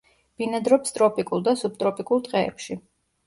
ბინადრობს 0.41 0.95
ტროპიკულ 0.95 1.45
და 1.47 1.53
სუბტროპიკულ 1.63 2.23
ტყეებში. 2.29 2.79